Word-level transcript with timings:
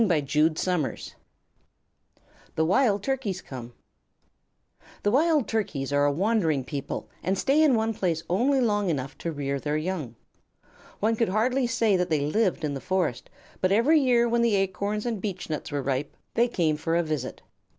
THE 0.01 1.13
WILD 2.65 3.03
TURKEYS 3.03 3.41
COME 3.43 3.73
The 5.03 5.11
Wild 5.11 5.47
Turkeys 5.47 5.93
are 5.93 6.05
a 6.05 6.11
wandering 6.11 6.63
people, 6.63 7.07
and 7.21 7.37
stay 7.37 7.61
in 7.61 7.75
one 7.75 7.93
place 7.93 8.23
only 8.27 8.59
long 8.61 8.89
enough 8.89 9.15
to 9.19 9.31
rear 9.31 9.59
their 9.59 9.77
young. 9.77 10.15
One 11.01 11.15
could 11.15 11.29
hardly 11.29 11.67
say 11.67 11.95
that 11.97 12.09
they 12.09 12.21
lived 12.21 12.63
in 12.63 12.73
the 12.73 12.81
Forest, 12.81 13.29
but 13.61 13.71
every 13.71 13.99
year 13.99 14.27
when 14.27 14.41
the 14.41 14.55
acorns 14.55 15.05
and 15.05 15.21
beechnuts 15.21 15.71
were 15.71 15.83
ripe, 15.83 16.17
they 16.33 16.47
came 16.47 16.77
for 16.77 16.95
a 16.95 17.03
visit. 17.03 17.43